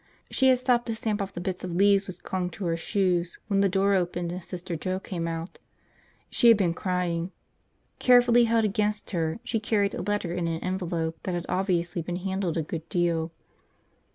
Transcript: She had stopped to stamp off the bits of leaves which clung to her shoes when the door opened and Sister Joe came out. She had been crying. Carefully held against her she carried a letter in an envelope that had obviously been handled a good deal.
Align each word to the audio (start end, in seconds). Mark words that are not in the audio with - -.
She 0.31 0.47
had 0.47 0.57
stopped 0.57 0.87
to 0.87 0.95
stamp 0.95 1.21
off 1.21 1.31
the 1.35 1.39
bits 1.39 1.63
of 1.63 1.75
leaves 1.75 2.07
which 2.07 2.23
clung 2.23 2.49
to 2.49 2.65
her 2.65 2.75
shoes 2.75 3.37
when 3.45 3.59
the 3.61 3.69
door 3.69 3.93
opened 3.93 4.31
and 4.31 4.43
Sister 4.43 4.75
Joe 4.75 4.99
came 4.99 5.27
out. 5.27 5.59
She 6.31 6.47
had 6.47 6.57
been 6.57 6.73
crying. 6.73 7.31
Carefully 7.99 8.45
held 8.45 8.65
against 8.65 9.11
her 9.11 9.39
she 9.43 9.59
carried 9.59 9.93
a 9.93 10.01
letter 10.01 10.33
in 10.33 10.47
an 10.47 10.63
envelope 10.63 11.19
that 11.21 11.35
had 11.35 11.45
obviously 11.47 12.01
been 12.01 12.15
handled 12.15 12.57
a 12.57 12.63
good 12.63 12.89
deal. 12.89 13.31